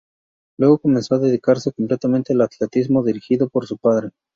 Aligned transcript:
Luego 0.57 0.79
comenzó 0.79 1.13
a 1.13 1.19
dedicarse 1.19 1.71
completamente 1.71 2.33
al 2.33 2.41
atletismo, 2.41 3.03
dirigido 3.03 3.47
por 3.49 3.67
su 3.67 3.77
padre. 3.77 4.09